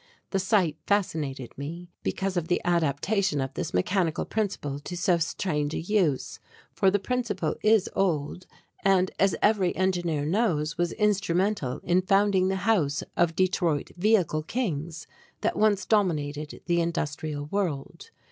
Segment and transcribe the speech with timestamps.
[0.31, 5.75] The sight fascinated me, because of the adaptation of this mechanical principle to so strange
[5.75, 6.39] a use,
[6.73, 8.47] for the principle is old
[8.83, 15.05] and, as every engineer knows, was instrumental in founding the house of Detroit Vehicle Kings
[15.41, 18.09] that once dominated the industrial world.